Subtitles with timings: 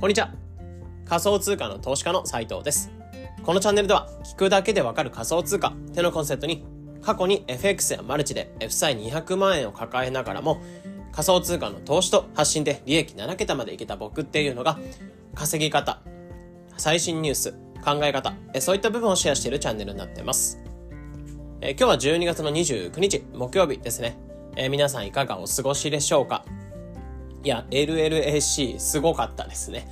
[0.00, 0.30] こんにちは。
[1.06, 2.92] 仮想通貨の投資家の斉藤です。
[3.42, 6.64] このチャンネルでは、聞くだけでわかる仮想通貨ってのコンセプトに、
[7.02, 10.62] 過去に FX やマルチで F 債200万円を抱えながらも、
[11.10, 14.78] 仮想通貨の投資と発信で利益7桁までいけた僕っていうのが、
[15.34, 16.00] 稼ぎ方、
[16.76, 17.52] 最新ニュース、
[17.84, 20.60] 考え方、そういった部分をシェアしているチャンネルになってます。
[21.60, 24.16] え今日は12月の29日、木曜日ですね。
[24.54, 26.44] え皆さんいかがお過ごしでしょうか？
[27.44, 29.88] いや、LLAC すごかったですね。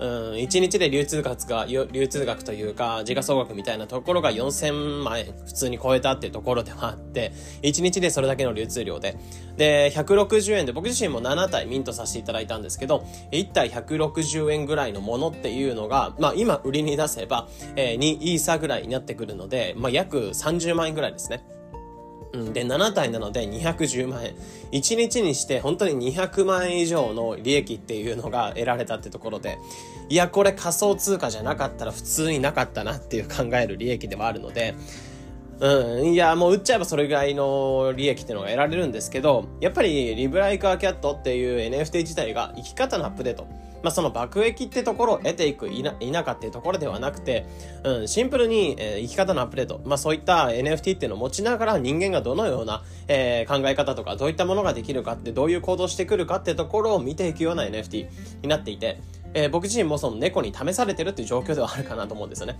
[0.00, 7.32] うん、1日で流通額が、流通額というか、時価総額みたいなところが4000万円普通に超えたっていうところではあって、
[7.62, 9.18] 1日でそれだけの流通量で。
[9.58, 17.46] で、160円で僕自身も7体ミントさせていただいたんですけど、1体160円ぐらいのものっていうのが、まあ今売りに出せば、
[17.76, 21.44] えー、2イーサぐらいになってくるので、まあ約30万円ぐらいですね。
[22.32, 24.34] うん、で、7体なので210万円。
[24.72, 29.58] 1日にして本当に200万円以上の利益っていうのが得られたってところで、
[30.08, 34.74] いや、これ仮想通貨じゃなかったら普通になかったなっていう考える利益ではあるので、
[35.60, 43.46] うん、いや、もう売っちゃえばそれぐらいの利益っていうのが得られるんですけど、やっぱりリブライカーキャットっていう NFT 自体が生き方のアップデート。
[43.82, 47.46] まあ、その爆益ってところを得ていく、いな、否かっていうところではなくて、
[47.84, 58.08] うん、シンプルに、えー、生き方のアップデート、まあ、そういった NFT っていうのを持ちながら人間がどのような、えー、考え方とか、どういったものができるかって、どういう行動してくるかってところを見ていくような NFT
[58.42, 59.00] になっていて、
[59.34, 62.58] えー、僕自身もその猫に試されてるっていう状況ではあるかなと思うんですよね。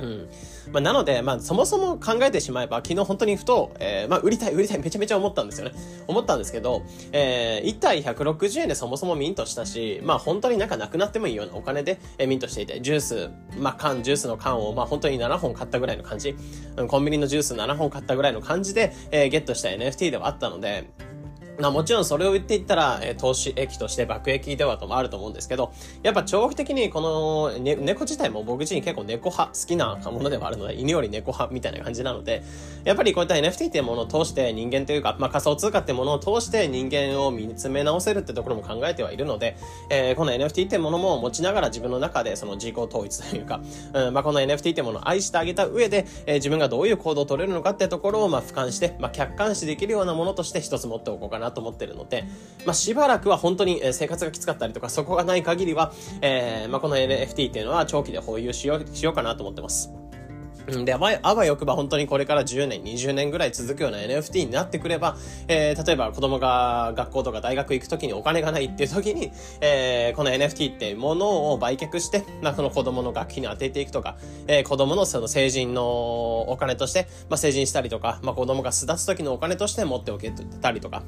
[0.00, 0.28] うん。
[0.72, 5.74] まあ、なので、まあ、そもそも考えてしまえば、昨日本当にふと、えー、まあ、売りたい、売りたい、めちゃめちゃ思ったんですよね。
[6.06, 16.34] 思ったんですけど、えー、1体160円でそもそもミントしたし、まあ、本当になんかなくなってもいいようなお金で、えー、ミントしていて、ジュース、まあ、缶、ジュースの缶を、まあ、本当に7本買ったぐらいの感じ、
[16.88, 20.90] コンビニのジュース7本買ったぐらいの感じで、えー、ゲットした NFT ではあったので、
[21.60, 25.72] まあもちろんそれを言っていったら、え、投資益として爆益ではともあると思うんですけど、
[26.02, 32.42] やっぱ長期的にこの、ね、猫自体も僕自身結構猫派、好きなものではあるので、犬より猫派みたいな感じなので、
[32.84, 39.56] やっぱりこういった NFT っていうものを通して人間というか、まあ仮想通貨っていうものを通して人間を見つめ直せるってところも考えてはいるので、
[39.90, 43.60] えー、この NFT っていうものも持ちながら自分の中でその自己統一というか、
[43.92, 52.24] うん、まあこの NFT っていうものを愛してあげた上で、えー、自分がどういう行動を取れるのかってところをまあ俯瞰して、まあ客観視できるようなものとして一つ持っておこうかなと思ってるので、
[52.64, 59.90] まあ、しばらくは本当に生活がきつかったりとか、そこがない限りは、えー、まあ、この NFT っていうのは長期で保有しよう、しようかなと思ってます。
[60.84, 65.16] で、あわあわよくば本当にこれから10年、20年ぐらい続くような NFT になってくれば、
[65.48, 75.82] えー、例えば子供が学校とか大学行くときにお金がないっていうときに、えー、この NFT ってものを売却して、まあ、その子供の学費に当てていくとか、えー、子供のその成人の
[76.50, 80.30] お金として、まあ、成人したりとか、まあ、子供が巣立つときのお金として持っておけ
[80.60, 81.02] たりとか、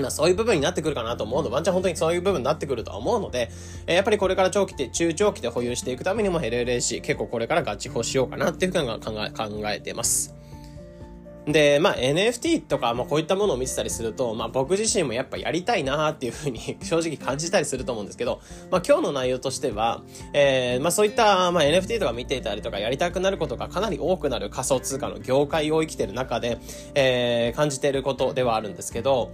[0.00, 1.50] まあそういう部分になってくるかなと思うの。
[1.50, 3.50] ワンチャン本当にそういう部分になってくるとは思うので、
[3.86, 10.36] えー、やっぱりこれから長期で、中長期で保有していくためにも LLAC 結構これからガチ保しようかなっていうふうに考え、考えてます。
[11.46, 18.40] で、まあ NFT とか、まあこういったものを見てたりすると、まあ僕自身もやっぱやりたいなっていうふうに 正直感じたりすると思うんですけど、
[18.70, 20.02] まあ今日の内容としては、
[20.32, 26.58] えー、まあそういった、まあ NFT とか見ていたりとかやりたくなることがかなり多くなる仮想通貨の業界を生きてる中で、
[26.96, 29.30] えー、感じていることではあるんですけど、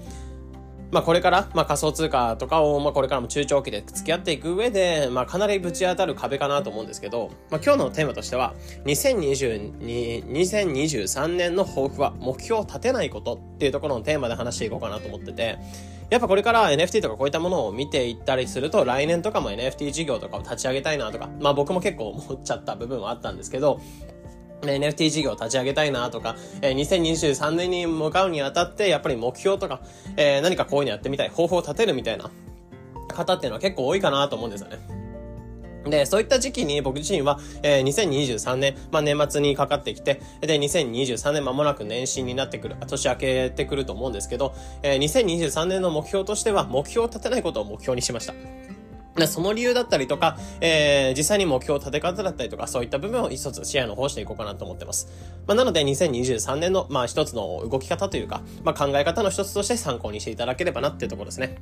[0.92, 8.54] まあこれから、まあ仮想通貨とかを、まあこれからも中長期で付き合っていく上で、まあかなりぶち当たる壁かなと思うんですけど、まあ今日のテーマとしては、
[8.84, 15.58] 2022、2023年の抱負は目標を立てないことっていうところのテーマで話していこうかなと思ってて、
[16.10, 23.80] やっぱこれから NFT とかこういったものを見ていったりすると、来年とかも NFT 事業とかを立ち上げたいなとか、まあ僕も結構思っちゃった部分はあったんですけど、
[24.62, 29.80] NFT 事業を立ち上げたいなとか、えー、2023年に向かうにあたって、やっぱり目標とか、
[30.16, 32.30] えー、何かこういうのやってみたい、方法を立てるみたいな
[33.08, 35.02] 方っていうのは結構多いかなと思うんですよね。
[35.84, 48.34] で、そういった時期に僕自身は、えー、2023年、まあ、年末にかかってきて、で、2023年間もなく年始になってくる、年明けてくると思うんですけど、えー、2023年の目標としては、目標を立てないことを目標にしました。
[49.26, 55.08] その理由だったりとか、えー、実際に目標を立て方だったりとか、そういった部分を一つシェアの方していこうかなと思ってます。
[55.46, 61.56] まあ、なので、2023年の、まあ、一つの動き方というか、まあ、考え方の一つとして参考にしていただければなっていうところですね。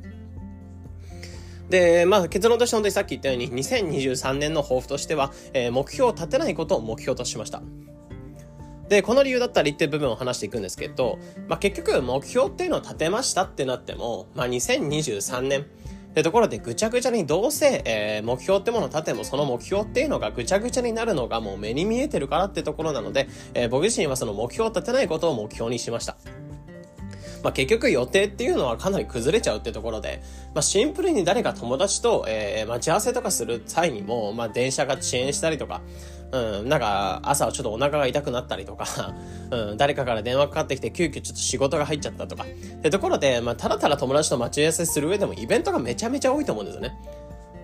[1.70, 7.62] で、まあ、結論として本当にさっき言ったように、2023年の抱負としては、えー、目標を立てないことを目標としました。
[8.90, 15.66] で、この理由だったりっていう部分を話していくんですけど、まあ、結局目標っていうのを立てましたってなっても、まあ、2023年、
[16.10, 26.16] ってところでぐちゃぐちゃにどうせ、えー、目標ってものを立てもその目標っていうのがぐちゃぐちゃになるのがもう目に見えてるからってところなので、えー、僕自身はその目標を立てないことを目標にしました。
[27.42, 30.20] まあ、結局予定っていうのはかなり崩れちゃうってところで、
[30.54, 35.80] まあ、シンプルに誰か友達と、えー、待ち合わせとかする際にも、まあ、電車が遅延したりとか、
[36.32, 39.14] うん、なんか、朝はちょっとお腹が痛くなったりとか、
[39.50, 42.44] うん、誰かから電話かかってきて、急遽ちょっと仕事が入っちゃったとか。
[42.44, 42.46] っ
[42.82, 46.96] てところで、まあ、ただただ友達と待ち合わせする上でも、イベントがめちゃめちゃ多いと思うんですよね。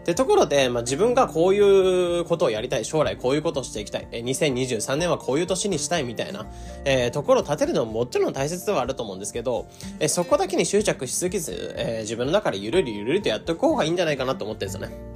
[0.01, 6.47] ってところで、まあ、自分がこういうことをやりたい、将来こういうことをしていきたい、え2023年はこういう年にしたいみたいな、
[6.85, 9.67] えー、ところを立てるのももちろん大切ではあると思うんですけど、
[9.99, 15.16] えー、そこだけに執着しすぎず、えー、自分の中でゆるりゆるりとやっておく方がいいんじゃないかなと思ってるんですよね。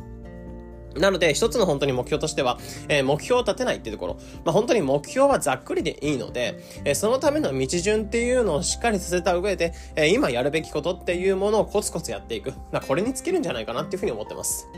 [0.97, 2.59] なので、一つの本当に目標としては、
[2.89, 4.15] えー、目標を立てないっていうところ。
[4.45, 12.53] まあ、本当に目標はざっくりでいいので、えー、そのための道順っていうのをしっかりさせた上で、えー、今やるべきことっていうものをコツコツやっていく。
[12.73, 14.69] まあ、これに尽きるんじゃないかなっていうふうに思ってます。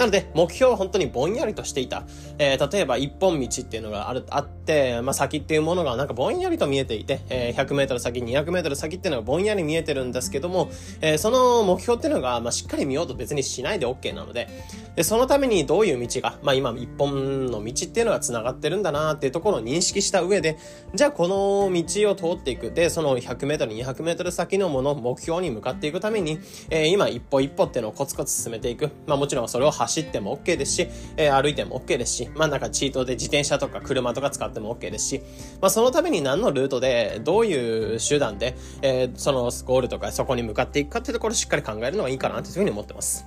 [0.00, 2.04] なので、目標は本当にぼんやりとしていた。
[2.38, 10.70] えー、例えば一本道っていうのがある、あって、まあ、先っていうものがなんかぼんやりと見えていて、えー、100メートル先、200メートル先っていうのがぼんやり見えてるんですけども、
[11.02, 14.48] えー、その目標っていうのが、まあ、しっかり見ようと別にしないで OK なので、
[14.96, 20.56] で、そのためにどういう道が、まあ、今一本の道っていうのが繋がってるんだなっていうところを認識した上で、
[20.94, 22.70] じゃあこの道を通っていく。
[22.70, 26.38] で、その100メートル、200メートル先のもの、目標に向かっていくために、
[26.70, 28.90] えー、今一歩一歩っていうのをコツコツ進めていく。
[29.06, 35.22] まあ、もちろんそれを走っても OK ですですし、えー、歩いても OK ですし、まあなんかチートで自転車とか車とか使っても OK ですし、
[35.60, 43.26] まあそのために何のルートで、どういう手段で、えー、そのゴールとかそこに向かっていくかっていうところをしっかり考えるのがいいかなというふうに思ってます。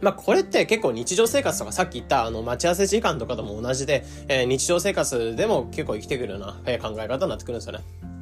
[0.00, 8.15] まあこれって結構日常生活とかさっき言ったあの待ち合わせ時間とかとも同じで、えー、日常生活でも結構生きてくるような、え考え方になってくるんですよね。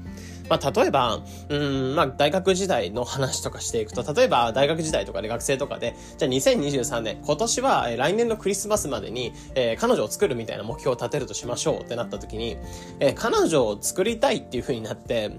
[0.49, 12.57] まあ、例えば、うん、まあ、大学時代の話とかしていくと、例えば、大学時代とかで学生とかで、じゃあ2023年、今年は、え来年のクリスマスまでに、えー、彼女を作るみたいな目標を立てるとしましょうってなった時に、
[13.01, 15.31] えー、彼女を作りたいっていう風になって、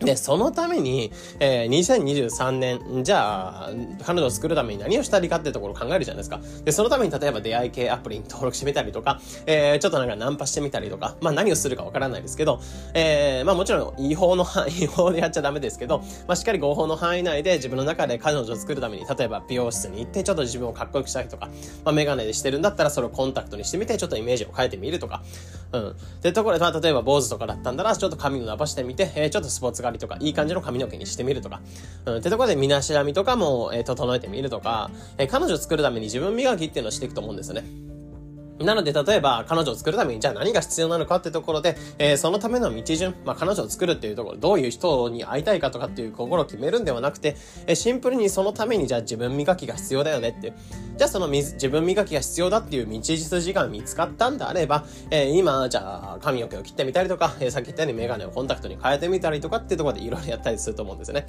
[0.00, 3.70] で、そのために、えー、2023年、じゃあ、
[4.04, 6.40] 彼女を作るために何をしたらいいかっていうところを考えるじゃないですか。
[6.64, 12.60] で、そのために例えば出会い系アプリに登録してみたりとか、えー、ちょっとなんかナンパしてみたりとか、まあ何をするかわからないですけど、
[12.94, 21.48] えー、まあもちろん違法の範囲、 違法でやっちゃダメですけど、まあしっかり合法の範囲内で自分の中で彼女を作るために、例えば美容室に行ってちょっと自分をかっこよくしたりとか、
[21.84, 25.22] まあメガネでしてるんだったらそれをコンタクトにしてみて、ちょっとイメージを変えてみるとか、
[25.72, 25.96] うん。
[26.20, 31.60] で、ところで、まあ例えば坊主とかだったんだら、ちょっと髪を伸ばしてみて、えー、ちょっとスポつ刈りとか、いい感じの髪の毛にしてみるとか、
[32.06, 37.91] うん、ってとこで身なしなみとかも、えー、整えてみるとか、えー、彼女作るために自分磨きっていうのをしていくと思うんですよね。
[38.64, 47.36] なので、例えば、彼女を作るために、じゃあ何が必要なのかってところで、えー、そのための道順、まあ、彼女を作るっていうところ、どういう人に会いたいかとかっていう心を決めるんではなくて、
[47.66, 50.54] えー、シンプルにそのために、じゃあ自分磨きが必要だよねっていう。
[50.96, 61.26] じゃあその自分磨きが必要だっていう道筋が見つかったんであれば、えー、今、じゃあ髪の毛を切ってみたりとか、えー、さっき言ったようにメガネをコンタクトに変えてみたりとかっていうところでいろいろやったりすると思うんですよね。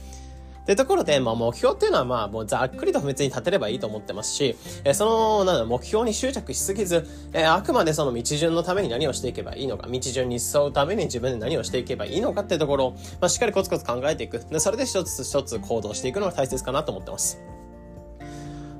[0.63, 4.55] ってところで、まあ目標っていうのはまあもうざっくりと別に立てればいいと思ってますし、
[4.85, 14.39] えー、その、なんだ、目標に執着しすぎず、えー、あくまでその道順のために何をしていけばいいのか、道順に沿うために自分で何をしていけばいいのかっていうところを、まあしっかりコツコツ考えていく。
[14.39, 17.39] で、それで一つ一つ行動していくのが大切かなと思ってます。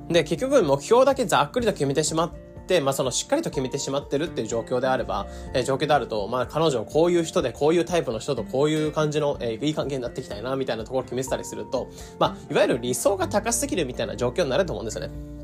[0.08, 2.43] で、結局目標だけざっくりと決めてしまって、、
[2.80, 11.88] まあ、そのしっかりと決めてしまってるっていう状況であれば、えー、状況であると、まあ、彼女こういう人で、こういうタイプの人とこういう感じの、えー、いい関係になってきたいな、みたいなところを決めてたりすると、
[12.18, 15.43] まあ、いわゆる理想が高すぎるみたいな状況になると思うんですよね。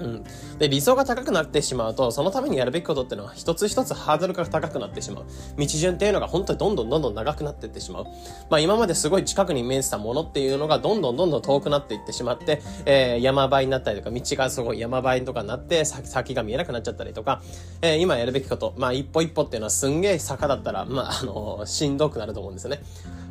[0.00, 0.24] うん。
[0.58, 5.24] で、理想が高くなってしまうと、そのためにやるべきことっていうのは、一つ一つハードルが高くなってしまう。
[5.58, 8.04] 道順っていうのが本当にどんどんどんどん長くなっていってしまう。
[8.48, 17.42] まあ今まですごい近くに見えてたものっていうのが、どんどんどんどん遠くなっていってしまって、えー、山場になったりとか、道がすごい山場とかになって、先が見えなくなっちゃったりとか、
[17.82, 22.82] えー、今やるべきこと、まあ一歩一歩っていうのはすんげえ坂だったら、まああのしんどくなると思うんですよね。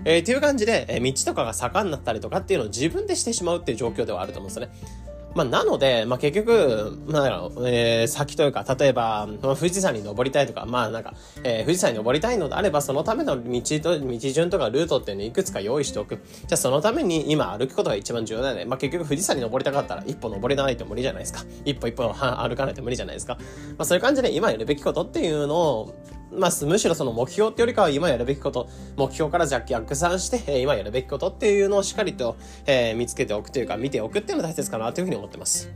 [0.06, 5.09] えー、っていう感じで、えー、道とかが坂になったりとかっていうのを自分でしてしまうっていう状況ではあると思うんですよね。
[5.36, 16.16] まあ、なので、まあ、結局、まあ、えー、先というか、例えば、まあ、富士山に登りたいとか、まあ、なんか、えー、富士山に登りたいのであれば、そのための道と、道順とかルートっていうのをいくつか用意しておく。
[16.16, 18.66] じゃあ、そのために今歩くことが一番重要だよね。
[18.66, 21.44] まあ、結局、富士山に登りたかったら、一歩登れないと無理じゃないですか。
[21.64, 23.36] 一歩一歩歩かないと無理じゃないですか。
[23.78, 25.96] まあ、そういう感じで今やるべきことっていうのを、
[26.32, 35.70] まあ、むしろその目標ってよりかは今やるべきこと、目標からじゃ逆算して、今やるべきことっていうのをしっかりと、えー、見つけておくというか、見ておくっていうのが大切かなというふうに思ってます。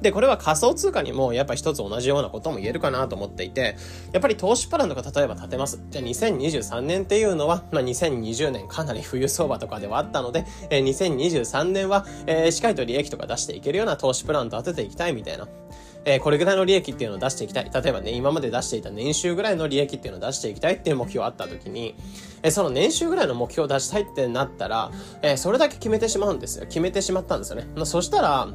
[0.00, 3.76] で、これは仮想通貨にもやっぱり一つ同じようなことも言えるかなと思っていて、
[4.12, 5.80] やっぱり投資プランとか例えば立てます。
[5.90, 15.48] じゃあ2023年っていうのは、まあ、2020年かなり冬相場とかではあったので、えー、2023年は、えー、しっかりと利益とか出していけるような投資プランと当てていきたいみたいな。
[16.06, 17.70] えー、これぐらいの利益っていうのを出していきたい。
[17.74, 21.96] 例えばね、今まで出していた年収ぐらいの利益っていうのを出していきたいっていう目標があった時に、
[22.42, 26.66] えー、その年収ぐらいの目標を出したいってなったら、えー、それだけ決めてしまうんですよ。
[26.66, 27.66] 決めてしまったんですよね。
[27.74, 28.48] まあ、そしたら、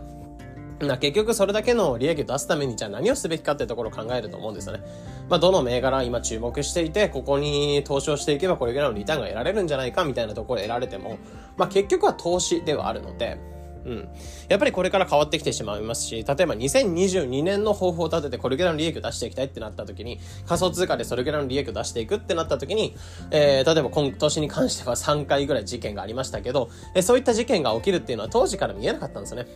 [0.79, 4.83] な結局それだけの利益を出すためにじゃあ何をすべきかってところを考えると思うんですよね。
[5.29, 11.17] まあ、どの銘柄今注目していて、ここに投資をしていけばこれぐらいのリターンが得られるんじゃないかみたいなところを得られても、
[11.57, 13.37] まあ、結局は投資ではあるので、
[13.85, 14.09] うん。
[14.49, 22.95] やっぱりこれから変わってきてしまいますし、例えば2022年の方法を立ててこれぐらいの利益を出していきたいってなった時に、仮想通貨でそれぐらいの利益を出していくってなった時に、
[23.31, 29.47] えー、例えば今年に関しては3回ぐらい事件がありましたけど、えー、そういった事件が起きるっていうのは当時から見えなかったんですよね。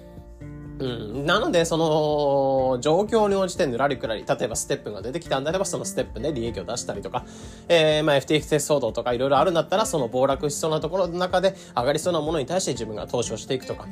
[0.79, 1.25] うん。
[1.25, 7.25] なので、その、状況に応じてぬらりくらり、例えばステップが出てきたんであれば、そのステップで利益を出したりとか、
[7.69, 13.87] えー、まあ FTX 騒動とかいろいろあるんだったら、その暴落しそうなところの中で上がりそうなものに対して自分が投資をしていくとか、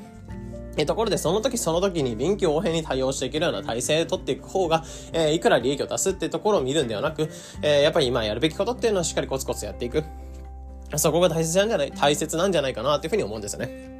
[0.78, 7.30] えところで、その時その時に臨機応変に対応していけるような体制を取っていく方が、えー、いくら利益を出すってところを見るんではなく、
[7.62, 10.04] えー、やっぱり今やるべきことっていうのはしっかりコツコツやっていく。
[10.96, 13.94] そこが大切なんじゃない、大切なんじゃないかなっていうふうに思うんですよね。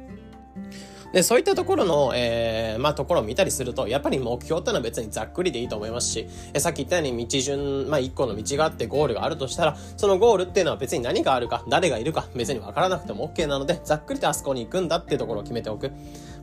[1.14, 15.92] で、そういったところの、えー、まあ、ところを見たりすると、やっぱり目標ってのは別にざっくりでいいと思いますし、えさっき言ったように道順、まあ、一個の道があってゴールがあるとしたら、そのゴールっていうのは別に何があるか、誰がいるか、別にわからなくても OK なので、ざっくりとあそこに行くんだっていうところを決めておく。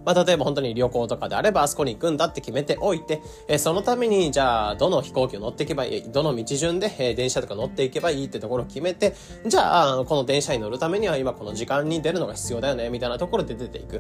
[0.05, 9.13] まあ、例えば本当に旅行とかであればあそこに行くんだって決めておいて、え、そのために、じゃあ、どの飛行機を乗っていけばいい、どの道順で、え、電車とか乗っていけばいいってところを決めて、
[9.46, 13.98] じゃあ、この電車に乗るためには今この時間に出るのが必要だよね、みたいなところで出ていく。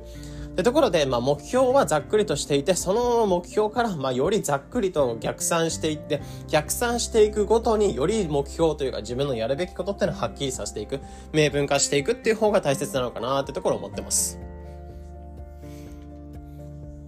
[0.51, 10.99] ってところで、まあ、目標はざっくりとしていて、その目標から、まあ、よりざっくりと逆算していって、逆算していくごとにより目標というか自分のやるべきことっていうのをはっきりさせていく、
[11.31, 14.50] 明文化していくっていう方が大切なのかなってところを思ってます。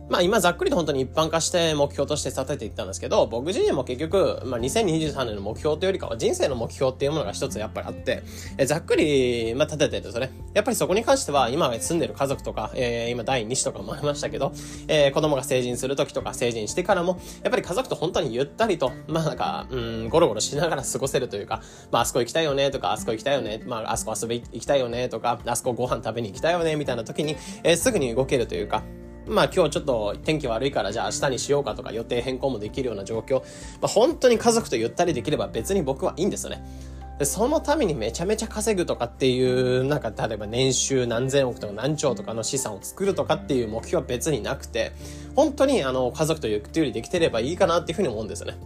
[0.10, 8.24] まあ今ざっくりと本当に一般化して目標として立てていったんですけど、僕自身も結局、まあ2023年の目標というよりかは人生の目標っていうものが一つやっぱりあって、
[8.58, 14.52] えざっくり、まあ立ててるとね、やっぱりそこに関しては今住んでる家族とか、えー、今第2子とかもありましたけど、
[14.88, 28.84] えー、子供が成人する時とか成人してからも、やっぱり家族と本当にゆったりと、まあなんか、うん、ゴロゴロしながら過ごせるというか、まああそこ行きたいよねとか、あそこ行きたいよね、まああそこ遊び行きたいよねとか、あそこご飯食べに行きたいよねみたいな時に、えー、すぐに動けるというか、
[29.28, 33.40] まあ今日ちょっと天気悪いからじゃあ明日にしようかとか予定変更もできるような状況。
[33.40, 33.44] ま
[33.84, 36.64] あ本当に家族とゆったりできれば別に僕はいいんですよね。
[37.20, 44.94] で、そのためにめちゃめちゃ稼ぐとかっていう、なんか例えば年収何千億とか何兆とかの資産を作るとかっていう目標は別になくて、
[45.36, 48.58] 本当にあの家族とゆったりできてればいいかなっていうふうに思うんですよね。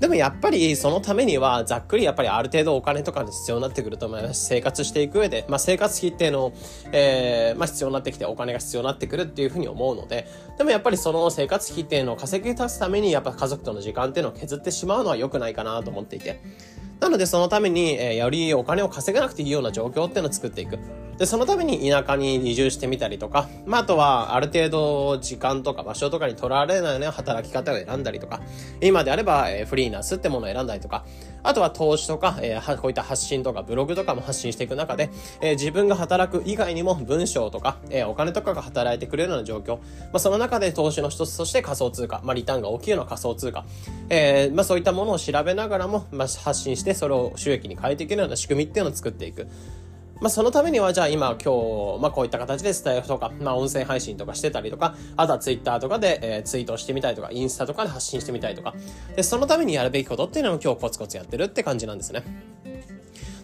[0.00, 4.46] でもやっぱりそのためにはざっくりやっぱりある程度お金とか必要になってくると思います。
[4.46, 6.52] 生活していく上で、まあ生活費っていうのを、
[6.92, 16.40] えー、まあ必要になってきてお金が必要になってくるっていうふうに思うので、でもやっぱりその生活費っていうのを稼ぎ足すためにやっぱ家族との時間っていうのを削ってしまうのは良くないかなと思っていて。
[17.00, 20.78] なのでそのために、えー、よりお金を稼がなくていいような状況っていうのを作っていく。
[21.18, 28.40] で、そのために田舎に移住してみたりとか、まあ、あとはある程度時間とか場所とかに取られないような働き方を選んだりとか、
[28.80, 31.04] 今であれば、えー、フリーナスってものを選んだりとか、
[31.42, 39.82] あとは投資とか、えー、こういった発信とかブログとかも発信していく中で、えー、自分が働く以外にも文章とか、えー、お金とかが働いてくれるような状況、ま
[40.14, 43.64] あ、その中で投資の一つとして仮想通貨、まあ、リターンが大きいような仮想通貨、
[44.10, 49.46] えー、まあ、そういったものを調べながらも、まあ、発信してそれを収益に変えていけるような仕組みっていうのを作っていく。
[50.20, 58.74] まあ、そのためには、じゃあ今今日、まあ、こういった形でスタイフとか、まあ、音声配信とかしてたりとか、あとはツイッターとかで、えー、ツイートしてみたいとか、インスタとかで発信してみたいとか、
[59.14, 62.24] で、そのためにやるべきことっていうのを今日コツコツやってるって感じなんですね。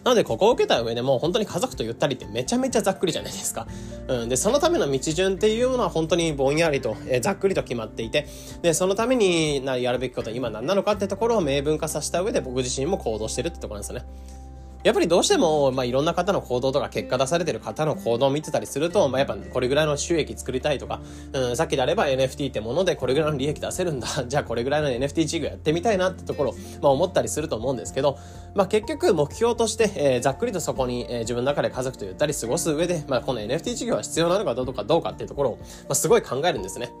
[0.03, 3.65] なので、ここを受けた上でもう、本当に家族とゆったりってめちゃめちゃざっくりじゃないですか。
[4.07, 4.29] うん。
[4.29, 8.27] で、そのための道順っていうものは本当にぼんやりと、えー、ざっくりと決まっていて、
[8.61, 14.44] で、そのためになやるべきことは今何なのかってところを明文化させた上で僕自身も行動してるってところなんですよね。
[14.85, 21.01] やっぱりどうしても、まあ、いろんな方の行動とか結果出されてる方の行動を見てたりすると、まあ、やっぱこれぐらいの収益作りたいとか、
[21.33, 24.07] うん、さっきであれば NFT ってものでこれぐらいの利益出せるんだ。
[24.29, 28.19] じゃあこれぐらいの NFT 事業やってみたいなってところ、まあ、思ったりすると思うんですけど、
[28.53, 36.91] まあ、結局目標として、えー、ざっくりとそこに、えー、自分の中で家族とゆったり過ごす上で、まあ、この NFT 事業は必要なのかどうかどうかっていうところを、まあ、すごい考えるんですね。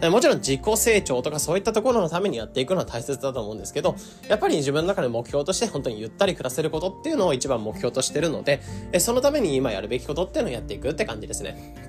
[0.00, 3.96] もちろん自己成長とかそういったところのためにやっていくのは大切だと思うんですけど、
[4.28, 8.60] やっぱり自分の中で目標として本当にゆったり暮らせることっていうのを一番目標としてるので、
[9.00, 11.87] そのために今やるべきことっていうのをやっていくって感じですね。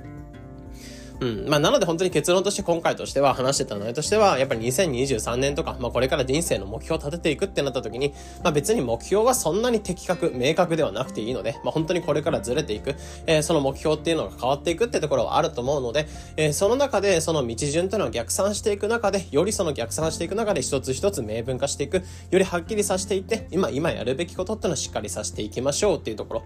[1.22, 1.50] うん。
[1.50, 12.96] まあ、なので本当に結論として今回としては話してた内容としては、やっぱり2023年とか、まあ、これから人生の目標を立てていくってなった時に、まあ、別に目標はそんなに的確、明確ではなくていいので、まあ、本当にこれからずれていく、
[13.26, 16.08] えー、その目標っていうのが変わっていくってところはあると思うので、
[16.38, 22.04] えー、その中でその道順というのを逆算していく中で、よりその逆算していく中で一つ一つ明文化していく、よ
[22.40, 26.44] りはっきりさせていって、今、今やるべきことっていうのをしっかりさせていきましょうっていうところ。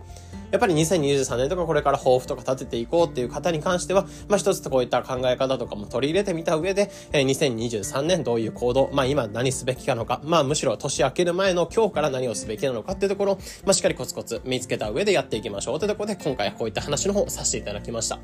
[0.53, 18.19] やっぱり2023年とかこれから抱負とか立てていこうっていう方に関しては、まあ一つこういった考え方とかも取り入れてみた上で、えー、2023年どういう行動、まあ今何すべきかのか、まあむしろ年明ける前の今日から何をすべきなのかっていうところ、まあしっかりコツコツ見つけた上でやっていきましょうというところで、今回はこういった話の方をさせていただきました。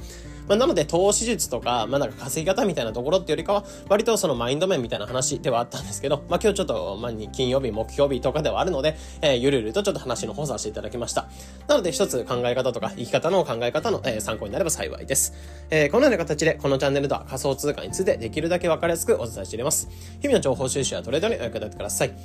[0.47, 11.27] まあなので投資術とか、まあなんか稼ぎ方みたいなところってよりかは、割とそのマインド面みたいな話ではあったんですけど、まあ今日ちょっと、まあ金曜日、木曜日とかではあるので、えー、ゆるゆるとちょっと話の方させていただきました。
[11.67, 15.33] なので一つ考え方とか生き方の考え方の、え、参考になれば幸いです。
[15.69, 19.89] えー、このような形で、このチャンネルでは仮想通貨についてできるだけわかりやすくお伝えしています。
[20.21, 22.09] 日々の情報収集やトレードにお役立てください。
[22.09, 22.17] とい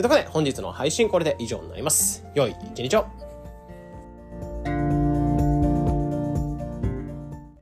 [0.00, 2.24] うことで、本日の配信これで以上になります。
[2.34, 3.31] 良い一日を。